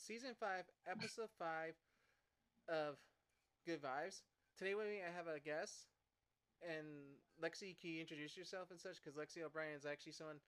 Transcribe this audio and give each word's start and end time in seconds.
season 0.00 0.32
five, 0.40 0.64
episode 0.88 1.28
five 1.38 1.76
of 2.68 2.96
Good 3.66 3.82
Vibes. 3.82 4.24
Today 4.56 4.74
with 4.74 4.88
me, 4.88 5.04
I 5.04 5.12
have 5.12 5.28
a 5.28 5.38
guest, 5.38 5.86
and 6.64 6.86
Lexi, 7.36 7.76
can 7.78 7.90
you 7.90 8.00
introduce 8.00 8.36
yourself 8.36 8.70
and 8.70 8.80
such? 8.80 8.96
Because 8.96 9.16
Lexi 9.16 9.44
O'Brien 9.44 9.76
is 9.76 9.84
actually 9.84 10.12
someone 10.12 10.40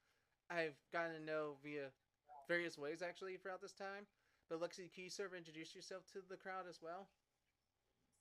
I've 0.50 0.76
gotten 0.92 1.16
to 1.16 1.24
know 1.24 1.56
via 1.62 1.92
various 2.48 2.78
ways 2.78 3.02
actually 3.02 3.36
throughout 3.36 3.60
this 3.60 3.72
time. 3.72 4.08
But 4.48 4.60
Lexi, 4.60 4.92
can 4.92 5.04
you 5.04 5.10
sort 5.10 5.30
of 5.30 5.38
introduce 5.38 5.74
yourself 5.74 6.02
to 6.12 6.20
the 6.28 6.36
crowd 6.36 6.64
as 6.68 6.80
well? 6.82 7.08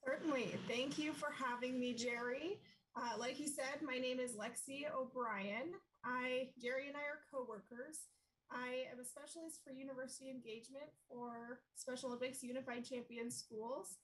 Certainly. 0.05 0.55
Thank 0.67 0.97
you 0.97 1.13
for 1.13 1.29
having 1.31 1.79
me, 1.79 1.93
Jerry. 1.93 2.59
Uh, 2.95 3.17
like 3.17 3.39
you 3.39 3.47
said, 3.47 3.81
my 3.81 3.97
name 3.97 4.19
is 4.19 4.33
Lexi 4.33 4.83
O'Brien. 4.93 5.71
I, 6.03 6.49
Jerry 6.61 6.87
and 6.87 6.95
I 6.95 7.07
are 7.07 7.23
coworkers. 7.31 8.07
I 8.51 8.91
am 8.91 8.99
a 8.99 9.07
specialist 9.07 9.63
for 9.63 9.71
university 9.71 10.29
engagement 10.29 10.91
for 11.07 11.63
Special 11.75 12.11
Olympics 12.11 12.43
Unified 12.43 12.83
Champion 12.83 13.31
Schools. 13.31 13.97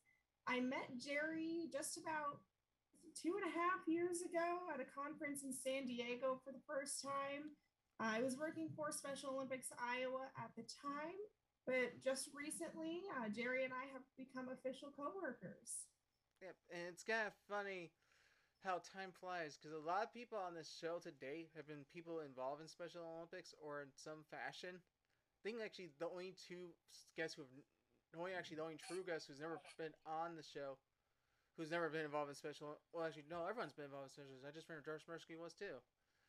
I 0.47 0.63
met 0.63 0.95
Jerry 0.95 1.67
just 1.71 1.99
about 1.99 2.39
two 3.11 3.35
and 3.35 3.43
a 3.43 3.53
half 3.53 3.83
years 3.87 4.23
ago 4.23 4.71
at 4.71 4.79
a 4.79 4.87
conference 4.87 5.43
in 5.43 5.51
San 5.51 5.83
Diego 5.83 6.39
for 6.43 6.55
the 6.55 6.63
first 6.63 7.03
time. 7.03 7.51
I 7.99 8.23
was 8.23 8.39
working 8.39 8.71
for 8.71 8.91
Special 8.91 9.35
Olympics 9.35 9.67
Iowa 9.75 10.31
at 10.39 10.55
the 10.55 10.63
time, 10.63 11.19
but 11.67 11.99
just 11.99 12.31
recently, 12.31 13.03
uh, 13.19 13.27
Jerry 13.27 13.67
and 13.67 13.75
I 13.75 13.91
have 13.91 14.05
become 14.15 14.47
official 14.47 14.95
coworkers. 14.95 15.91
Yep, 16.39 16.55
and 16.71 16.83
it's 16.87 17.03
kind 17.03 17.27
of 17.27 17.33
funny 17.49 17.91
how 18.63 18.79
time 18.83 19.11
flies 19.11 19.57
because 19.57 19.73
a 19.75 19.79
lot 19.87 20.03
of 20.03 20.13
people 20.13 20.37
on 20.37 20.53
this 20.53 20.69
show 20.81 20.99
to 20.99 21.11
date 21.11 21.49
have 21.55 21.67
been 21.67 21.85
people 21.93 22.19
involved 22.21 22.61
in 22.61 22.67
Special 22.67 23.01
Olympics 23.03 23.53
or 23.61 23.81
in 23.81 23.89
some 23.95 24.23
fashion. 24.29 24.75
I 24.79 25.41
think 25.43 25.61
actually 25.63 25.91
the 25.99 26.09
only 26.09 26.35
two 26.47 26.73
guests 27.15 27.35
who 27.35 27.43
have, 27.43 27.51
the 28.13 28.19
only 28.19 28.33
actually 28.33 28.57
the 28.57 28.63
only 28.67 28.77
true 28.77 29.03
guest 29.05 29.27
who's 29.27 29.39
never 29.41 29.59
been 29.77 29.93
on 30.05 30.35
the 30.35 30.43
show, 30.43 30.77
who's 31.57 31.71
never 31.71 31.89
been 31.89 32.05
involved 32.05 32.29
in 32.29 32.35
Special. 32.35 32.77
Well, 32.93 33.05
actually, 33.05 33.25
no, 33.29 33.45
everyone's 33.47 33.73
been 33.73 33.85
involved 33.85 34.07
in 34.07 34.11
Special. 34.11 34.35
I 34.47 34.51
just 34.51 34.69
remember 34.69 34.85
George 34.85 35.03
Smirsky 35.05 35.37
was 35.39 35.53
too. 35.53 35.81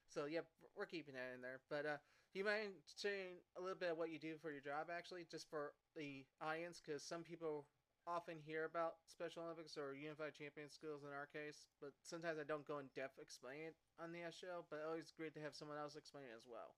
So 0.09 0.27
yep, 0.27 0.47
we're 0.77 0.87
keeping 0.87 1.15
that 1.15 1.34
in 1.34 1.43
there. 1.43 1.61
But 1.71 1.87
uh, 1.87 1.99
do 2.33 2.39
you 2.39 2.45
mind 2.45 2.73
sharing 3.01 3.41
a 3.59 3.61
little 3.61 3.79
bit 3.79 3.93
of 3.93 3.99
what 3.99 4.11
you 4.11 4.19
do 4.19 4.37
for 4.41 4.51
your 4.51 4.61
job, 4.62 4.89
actually, 4.91 5.27
just 5.31 5.49
for 5.51 5.73
the 5.97 6.25
audience? 6.41 6.81
Because 6.84 7.03
some 7.03 7.23
people 7.23 7.67
often 8.09 8.41
hear 8.41 8.64
about 8.64 9.05
Special 9.05 9.45
Olympics 9.45 9.77
or 9.77 9.92
Unified 9.92 10.33
Champion 10.33 10.73
Schools 10.73 11.05
in 11.05 11.12
our 11.12 11.28
case, 11.28 11.69
but 11.81 11.92
sometimes 12.01 12.41
I 12.41 12.48
don't 12.48 12.67
go 12.67 12.81
in 12.81 12.89
depth 12.97 13.20
explain 13.20 13.69
it 13.69 13.77
on 14.00 14.11
the 14.11 14.25
show. 14.33 14.65
But 14.73 14.81
always 14.89 15.12
great 15.12 15.37
to 15.37 15.45
have 15.45 15.55
someone 15.55 15.77
else 15.77 15.95
explain 15.95 16.25
it 16.25 16.37
as 16.37 16.48
well. 16.48 16.75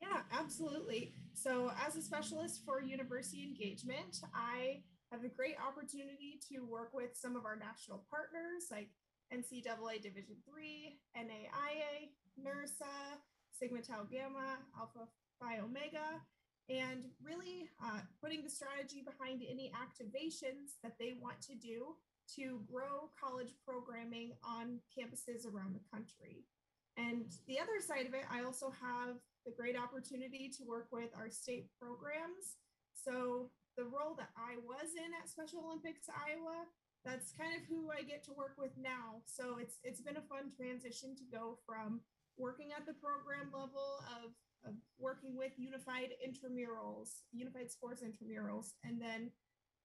Yeah, 0.00 0.28
absolutely. 0.28 1.16
So, 1.32 1.72
as 1.80 1.96
a 1.96 2.02
specialist 2.02 2.60
for 2.64 2.82
university 2.82 3.48
engagement, 3.48 4.20
I 4.36 4.84
have 5.10 5.24
a 5.24 5.32
great 5.32 5.56
opportunity 5.56 6.36
to 6.52 6.60
work 6.68 6.92
with 6.92 7.16
some 7.16 7.34
of 7.34 7.48
our 7.48 7.56
national 7.56 8.04
partners 8.12 8.68
like 8.70 8.92
NCAA 9.32 10.04
Division 10.04 10.36
Three, 10.44 11.00
NAIA, 11.16 12.12
NIRSA, 12.36 13.16
Sigma 13.56 13.80
Tau 13.80 14.04
Gamma, 14.04 14.60
Alpha 14.76 15.08
Phi 15.40 15.58
Omega, 15.64 16.20
and 16.68 17.06
really 17.22 17.70
uh, 17.82 18.00
putting 18.22 18.42
the 18.42 18.50
strategy 18.50 19.04
behind 19.04 19.42
any 19.42 19.70
activations 19.70 20.78
that 20.82 20.98
they 20.98 21.14
want 21.20 21.40
to 21.42 21.54
do 21.54 21.94
to 22.34 22.60
grow 22.66 23.10
college 23.14 23.54
programming 23.62 24.32
on 24.42 24.80
campuses 24.90 25.46
around 25.46 25.74
the 25.74 25.86
country. 25.94 26.42
And 26.96 27.30
the 27.46 27.60
other 27.60 27.78
side 27.78 28.06
of 28.06 28.14
it, 28.14 28.24
I 28.32 28.42
also 28.42 28.72
have 28.72 29.16
the 29.44 29.52
great 29.52 29.76
opportunity 29.78 30.50
to 30.58 30.64
work 30.66 30.88
with 30.90 31.10
our 31.14 31.30
state 31.30 31.68
programs. 31.78 32.58
So 32.96 33.50
the 33.76 33.84
role 33.84 34.16
that 34.18 34.32
I 34.34 34.58
was 34.64 34.96
in 34.96 35.14
at 35.14 35.28
Special 35.28 35.62
Olympics 35.62 36.08
Iowa, 36.10 36.66
that's 37.04 37.30
kind 37.36 37.54
of 37.54 37.62
who 37.68 37.92
I 37.94 38.02
get 38.02 38.24
to 38.26 38.34
work 38.34 38.58
with 38.58 38.74
now. 38.74 39.22
So 39.28 39.62
it's 39.62 39.78
it's 39.84 40.00
been 40.00 40.18
a 40.18 40.26
fun 40.26 40.50
transition 40.50 41.14
to 41.14 41.24
go 41.30 41.62
from 41.62 42.00
working 42.34 42.74
at 42.74 42.88
the 42.88 42.98
program 42.98 43.52
level 43.54 44.02
of 44.18 44.34
of 44.64 44.74
working 44.98 45.36
with 45.36 45.52
unified 45.56 46.10
intramurals, 46.24 47.22
unified 47.32 47.70
sports 47.70 48.02
intramurals, 48.02 48.72
and 48.84 49.00
then 49.00 49.30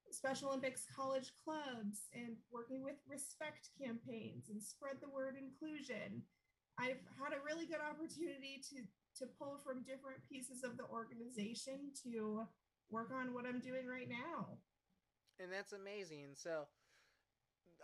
Special 0.10 0.50
Olympics 0.50 0.86
college 0.94 1.32
clubs 1.44 2.10
and 2.14 2.36
working 2.52 2.84
with 2.84 2.96
respect 3.08 3.70
campaigns 3.80 4.50
and 4.50 4.62
spread 4.62 4.98
the 5.02 5.10
word 5.10 5.36
inclusion. 5.40 6.22
I've 6.78 7.00
had 7.16 7.32
a 7.32 7.44
really 7.46 7.66
good 7.66 7.80
opportunity 7.80 8.62
to 8.70 8.84
to 9.20 9.26
pull 9.40 9.60
from 9.64 9.84
different 9.84 10.24
pieces 10.30 10.64
of 10.64 10.78
the 10.78 10.86
organization 10.86 11.92
to 12.04 12.48
work 12.90 13.12
on 13.12 13.34
what 13.34 13.46
I'm 13.46 13.60
doing 13.60 13.86
right 13.86 14.08
now. 14.08 14.58
And 15.40 15.52
that's 15.52 15.74
amazing. 15.74 16.32
So, 16.36 16.64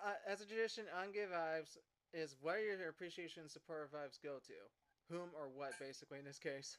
uh, 0.03 0.15
as 0.25 0.41
a 0.41 0.45
tradition 0.45 0.85
on 0.95 1.11
Good 1.11 1.31
Vibes, 1.31 1.77
is 2.13 2.35
where 2.41 2.59
your 2.59 2.89
appreciation 2.89 3.41
and 3.41 3.51
support 3.51 3.91
vibes 3.91 4.21
go 4.23 4.39
to? 4.47 4.53
Whom 5.09 5.29
or 5.35 5.49
what, 5.55 5.71
basically, 5.79 6.19
in 6.19 6.25
this 6.25 6.39
case? 6.39 6.77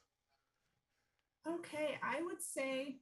Okay, 1.47 1.97
I 2.03 2.21
would 2.21 2.41
say 2.41 2.97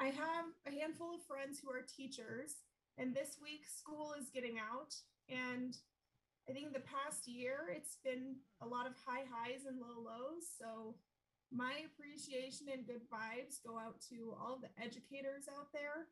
I 0.00 0.06
have 0.06 0.46
a 0.66 0.70
handful 0.70 1.14
of 1.14 1.26
friends 1.26 1.60
who 1.60 1.70
are 1.70 1.84
teachers, 1.84 2.64
and 2.96 3.14
this 3.14 3.36
week 3.42 3.66
school 3.68 4.14
is 4.18 4.30
getting 4.32 4.56
out. 4.58 4.94
And 5.28 5.76
I 6.48 6.52
think 6.52 6.72
the 6.72 6.80
past 6.80 7.28
year 7.28 7.68
it's 7.74 7.98
been 8.02 8.36
a 8.62 8.66
lot 8.66 8.86
of 8.86 8.94
high 9.04 9.24
highs 9.30 9.66
and 9.68 9.78
low 9.78 10.00
lows. 10.00 10.48
So 10.58 10.96
my 11.52 11.84
appreciation 11.84 12.68
and 12.72 12.86
good 12.86 13.02
vibes 13.12 13.60
go 13.66 13.78
out 13.78 14.00
to 14.08 14.34
all 14.40 14.58
the 14.60 14.70
educators 14.82 15.44
out 15.52 15.68
there. 15.72 16.08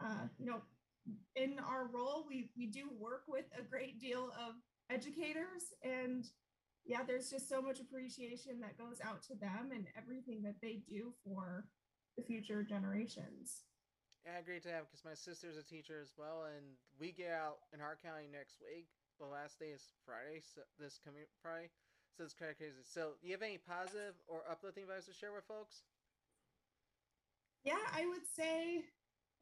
Uh, 0.00 0.28
you 0.38 0.46
know, 0.46 0.62
in 1.36 1.58
our 1.58 1.88
role, 1.92 2.24
we 2.26 2.50
we 2.56 2.66
do 2.66 2.88
work 2.98 3.24
with 3.28 3.44
a 3.58 3.62
great 3.62 4.00
deal 4.00 4.32
of 4.40 4.54
educators 4.90 5.74
and 5.82 6.24
yeah, 6.86 7.02
there's 7.06 7.30
just 7.30 7.48
so 7.48 7.60
much 7.60 7.80
appreciation 7.80 8.60
that 8.60 8.78
goes 8.78 8.98
out 9.02 9.22
to 9.24 9.34
them 9.34 9.70
and 9.74 9.86
everything 9.98 10.42
that 10.42 10.54
they 10.62 10.80
do 10.88 11.12
for 11.24 11.66
the 12.16 12.22
future 12.22 12.62
generations. 12.62 13.66
Yeah, 14.24 14.42
great 14.42 14.62
to 14.62 14.70
have 14.70 14.86
because 14.86 15.04
my 15.04 15.14
sister's 15.14 15.56
a 15.56 15.62
teacher 15.62 15.98
as 16.02 16.14
well, 16.18 16.46
and 16.50 16.64
we 16.98 17.12
get 17.12 17.30
out 17.30 17.66
in 17.74 17.80
our 17.80 17.98
county 17.98 18.26
next 18.30 18.58
week. 18.62 18.86
The 19.18 19.26
last 19.26 19.58
day 19.58 19.74
is 19.74 19.82
Friday, 20.04 20.42
so 20.42 20.62
this 20.78 20.98
coming 21.02 21.22
Friday. 21.42 21.70
So 22.16 22.24
it's 22.24 22.34
kind 22.34 22.50
of 22.50 22.56
crazy. 22.56 22.80
So, 22.82 23.18
do 23.20 23.26
you 23.28 23.34
have 23.34 23.42
any 23.42 23.58
positive 23.58 24.14
or 24.26 24.40
uplifting 24.50 24.84
advice 24.84 25.06
to 25.06 25.12
share 25.12 25.32
with 25.32 25.44
folks? 25.44 25.82
Yeah, 27.62 27.82
I 27.94 28.06
would 28.06 28.24
say, 28.24 28.84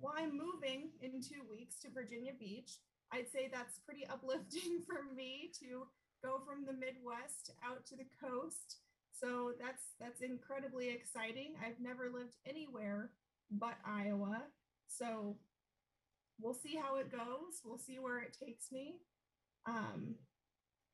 well, 0.01 0.15
I'm 0.17 0.33
moving 0.33 0.91
in 1.01 1.21
two 1.21 1.45
weeks 1.49 1.79
to 1.81 1.89
Virginia 1.93 2.33
Beach. 2.39 2.81
I'd 3.13 3.31
say 3.31 3.49
that's 3.53 3.79
pretty 3.79 4.07
uplifting 4.13 4.83
for 4.87 5.07
me 5.15 5.53
to 5.61 5.87
go 6.25 6.41
from 6.41 6.65
the 6.65 6.73
Midwest 6.73 7.53
out 7.63 7.85
to 7.87 7.97
the 7.97 8.09
coast. 8.17 8.81
So 9.13 9.53
that's 9.61 9.93
that's 10.01 10.23
incredibly 10.23 10.89
exciting. 10.89 11.55
I've 11.61 11.81
never 11.81 12.11
lived 12.11 12.37
anywhere 12.49 13.11
but 13.51 13.77
Iowa. 13.87 14.43
So 14.89 15.37
we'll 16.41 16.55
see 16.55 16.77
how 16.77 16.97
it 16.97 17.13
goes. 17.13 17.61
We'll 17.65 17.79
see 17.79 17.99
where 17.99 18.21
it 18.21 18.37
takes 18.39 18.73
me. 18.73 18.97
Um, 19.67 20.17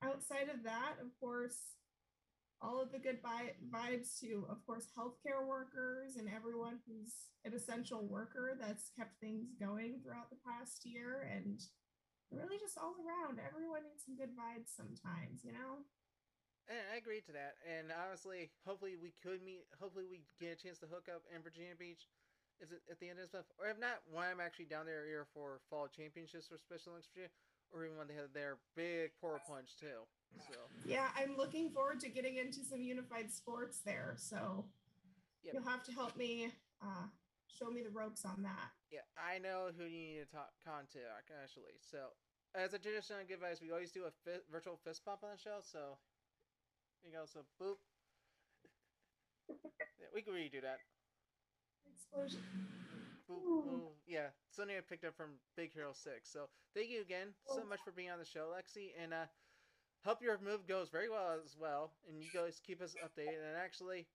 outside 0.03 0.49
of 0.53 0.62
that, 0.65 0.94
of 1.00 1.09
course, 1.19 1.56
all 2.62 2.81
of 2.81 2.93
the 2.93 2.99
good 2.99 3.19
vi- 3.23 3.55
vibes 3.73 4.19
to, 4.21 4.47
of 4.50 4.65
course, 4.67 4.87
healthcare 4.99 5.47
workers 5.47 6.17
and 6.19 6.29
everyone 6.29 6.79
who's 6.87 7.15
an 7.44 7.55
essential 7.55 8.06
worker 8.06 8.59
that's 8.61 8.91
kept 8.99 9.19
things 9.21 9.47
going 9.59 10.00
throughout 10.03 10.29
the 10.29 10.37
past 10.47 10.85
year 10.85 11.31
and 11.35 11.62
really 12.31 12.59
just 12.59 12.79
all 12.79 12.94
around. 13.03 13.43
Everyone 13.43 13.82
needs 13.85 14.06
some 14.06 14.17
good 14.17 14.32
vibes 14.35 14.71
sometimes, 14.71 15.43
you 15.43 15.53
know? 15.53 15.82
And 16.71 16.79
I 16.94 17.03
agree 17.03 17.21
to 17.27 17.35
that. 17.35 17.59
And 17.67 17.91
honestly, 17.91 18.55
hopefully 18.62 18.94
we 18.94 19.11
could 19.19 19.43
meet. 19.43 19.67
Hopefully 19.82 20.06
we 20.06 20.23
get 20.38 20.55
a 20.55 20.61
chance 20.62 20.79
to 20.81 20.87
hook 20.87 21.11
up 21.11 21.27
in 21.35 21.43
Virginia 21.43 21.75
Beach. 21.75 22.06
Is 22.62 22.71
it 22.71 22.82
at 22.87 23.00
the 23.00 23.11
end 23.11 23.19
of 23.19 23.27
this 23.27 23.35
month? 23.35 23.50
Or 23.59 23.67
if 23.67 23.81
not, 23.81 24.05
why 24.06 24.31
I'm 24.31 24.38
actually 24.38 24.71
down 24.71 24.87
there 24.87 25.03
here 25.03 25.27
for 25.35 25.59
fall 25.67 25.88
championships 25.88 26.47
for 26.47 26.61
Special 26.61 26.93
Olympics 26.94 27.11
Virginia, 27.11 27.35
or 27.73 27.85
even 27.88 27.99
when 27.99 28.06
they 28.06 28.15
have 28.15 28.31
their 28.37 28.62
big 28.77 29.17
Polar 29.19 29.41
Plunge 29.43 29.75
too. 29.81 30.06
So 30.47 30.55
yeah, 30.87 31.09
I'm 31.17 31.35
looking 31.37 31.71
forward 31.71 31.99
to 32.00 32.09
getting 32.09 32.37
into 32.37 32.62
some 32.62 32.82
unified 32.82 33.32
sports 33.32 33.81
there. 33.82 34.15
So 34.19 34.67
you'll 35.43 35.67
have 35.67 35.82
to 35.85 35.93
help 35.93 36.17
me 36.17 36.53
uh, 36.85 37.09
show 37.58 37.70
me 37.70 37.82
the 37.82 37.91
ropes 37.91 38.25
on 38.25 38.43
that. 38.43 38.70
Yeah, 38.91 39.06
I 39.19 39.38
know 39.38 39.70
who 39.76 39.85
you 39.85 40.00
need 40.14 40.20
to 40.25 40.31
talk 40.31 40.50
contact 40.64 41.31
actually. 41.43 41.79
So, 41.81 42.14
as 42.55 42.75
a 42.75 42.79
tradition 42.79 43.17
on 43.19 43.26
Give 43.26 43.43
Advice, 43.43 43.61
we 43.62 43.70
always 43.70 43.93
do 43.93 44.05
a 44.06 44.12
fi- 44.25 44.43
virtual 44.50 44.79
fist 44.82 45.05
bump 45.05 45.23
on 45.23 45.31
the 45.35 45.38
show. 45.41 45.58
So, 45.62 45.99
you 47.05 47.12
go. 47.12 47.25
So, 47.26 47.41
boop. 47.61 47.76
yeah, 50.00 50.11
we 50.14 50.23
can 50.23 50.35
redo 50.35 50.62
that. 50.62 50.79
Explosion. 51.87 52.43
Boop, 53.31 53.43
boop. 53.44 53.93
Yeah, 54.06 54.35
something 54.50 54.76
I 54.76 54.81
picked 54.81 55.05
up 55.05 55.17
from 55.17 55.38
Big 55.56 55.73
Hero 55.73 55.93
Six. 55.93 56.31
So, 56.31 56.49
thank 56.75 56.91
you 56.91 57.00
again 57.00 57.29
so 57.46 57.62
much 57.69 57.81
for 57.85 57.93
being 57.93 58.11
on 58.11 58.19
the 58.19 58.25
show, 58.25 58.50
Lexi, 58.50 58.91
and 59.00 59.12
uh, 59.14 59.26
hope 60.05 60.23
your 60.23 60.38
move 60.44 60.67
goes 60.67 60.88
very 60.91 61.08
well 61.08 61.38
as 61.44 61.56
well, 61.61 61.93
and 62.08 62.23
you 62.23 62.29
guys 62.32 62.61
keep 62.64 62.82
us 62.82 62.94
updated. 63.05 63.43
And 63.46 63.56
actually, 63.58 64.06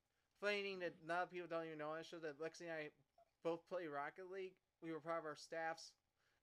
funny 0.41 0.63
thing 0.63 0.79
that 0.79 0.93
not 1.07 1.31
people 1.31 1.47
don't 1.49 1.65
even 1.65 1.79
know 1.79 1.91
on 1.91 1.99
the 1.99 2.03
show 2.07 2.19
that 2.19 2.39
Lexi 2.41 2.67
and 2.67 2.71
I 2.71 2.89
both 3.45 3.61
play 3.69 3.85
Rocket 3.85 4.33
League. 4.33 4.57
We 4.81 4.91
were 4.91 4.99
part 4.99 5.21
of 5.21 5.29
our 5.29 5.37
staff's 5.37 5.93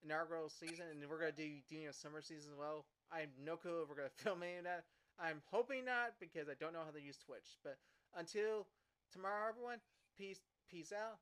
inaugural 0.07 0.49
season, 0.49 0.87
and 0.95 1.03
we're 1.11 1.19
gonna 1.19 1.35
do 1.35 1.59
doing 1.69 1.91
a 1.91 1.93
summer 1.93 2.23
season 2.23 2.55
as 2.55 2.59
well. 2.59 2.87
I 3.11 3.27
have 3.27 3.35
no 3.43 3.59
clue 3.59 3.83
if 3.83 3.91
we're 3.91 3.99
gonna 3.99 4.15
film 4.23 4.47
any 4.47 4.63
of 4.63 4.65
that. 4.65 4.87
I'm 5.19 5.43
hoping 5.51 5.85
not 5.85 6.15
because 6.23 6.49
I 6.49 6.55
don't 6.63 6.73
know 6.73 6.87
how 6.87 6.95
to 6.95 7.03
use 7.03 7.19
Twitch. 7.19 7.59
But 7.67 7.77
until 8.17 8.71
tomorrow, 9.13 9.51
everyone, 9.51 9.83
peace, 10.17 10.41
peace 10.71 10.95
out. 10.95 11.19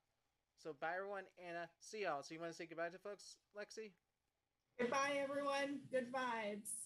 So 0.63 0.77
bye, 0.79 1.01
everyone, 1.01 1.25
and 1.41 1.57
uh, 1.57 1.67
see 1.81 2.05
y'all. 2.05 2.23
So 2.23 2.37
you 2.37 2.41
want 2.41 2.53
to 2.53 2.57
say 2.57 2.69
goodbye 2.69 2.93
to 2.93 3.01
folks, 3.01 3.41
Lexi? 3.57 3.97
Goodbye, 4.79 5.17
everyone. 5.17 5.81
Good 5.91 6.13
vibes. 6.13 6.80